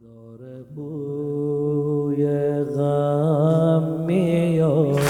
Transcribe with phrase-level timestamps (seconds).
[0.00, 2.26] داره بوی
[2.64, 5.00] غم میاد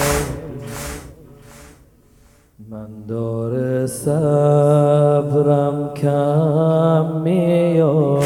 [2.71, 4.35] من داره صبرم
[5.95, 8.23] کم میاد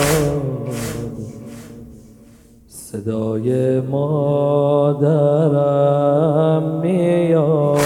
[2.69, 5.11] صدای مادرم
[6.83, 7.81] میاد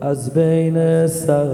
[0.00, 1.48] از بین صحرا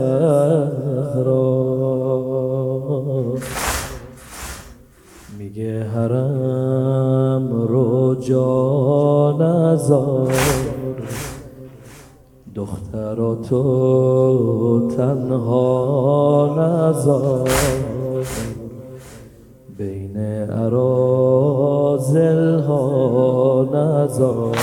[5.39, 10.35] میگه حرم رو جا نزار
[12.54, 17.50] دختر تو تنها نزار.
[19.79, 20.17] بین
[20.50, 22.05] ارازل
[22.61, 24.58] ها نزار.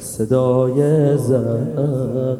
[0.00, 2.38] صدای زن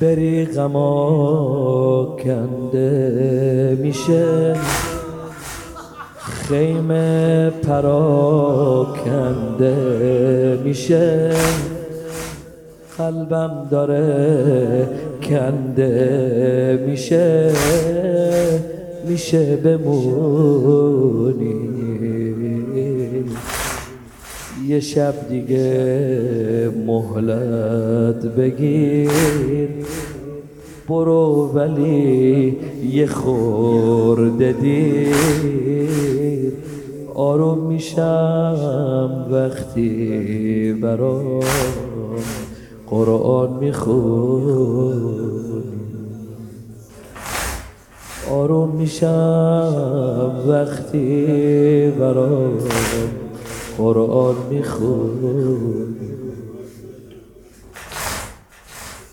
[0.00, 4.54] بری غما کنده میشه.
[6.18, 8.18] خیمه پراکنده
[10.64, 11.30] میشه.
[12.98, 14.88] قلبم داره
[15.22, 17.52] کنده میشه.
[19.08, 21.17] میشه بمونی
[24.78, 29.10] یه شب دیگه مهلت بگیر.
[30.88, 32.56] برو ولی
[32.92, 35.14] یه خورده دیر.
[37.14, 41.40] آروم میشم وقتی برام
[42.86, 45.18] قرآن می‌خونی.
[48.30, 51.26] آروم میشم وقتی
[52.00, 52.58] برام
[53.78, 56.18] قرآن می‌خونی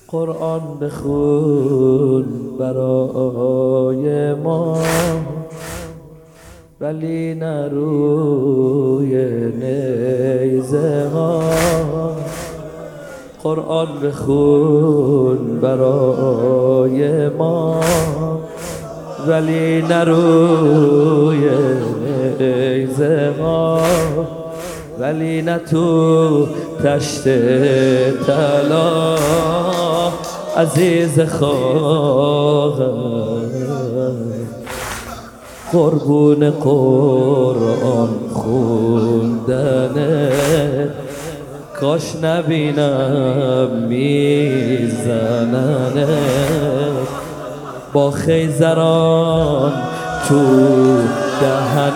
[0.08, 2.26] قرآن بخون
[2.60, 4.78] برای ما
[6.82, 9.16] ولی نروی
[9.62, 11.42] نیزه ها
[13.44, 17.80] قرآن بخون برای ما
[19.28, 21.50] ولی نروی
[22.40, 23.82] نیزه ها
[25.00, 26.48] ولی نه تو
[26.84, 27.24] تشت
[28.28, 29.16] طلا.
[30.58, 31.20] عزیز
[35.72, 40.32] قربون قرآن خوندنه
[41.80, 45.28] کاش نبینم میزننه
[47.94, 49.74] با خیزران
[50.30, 50.46] تو
[51.42, 51.96] دهنت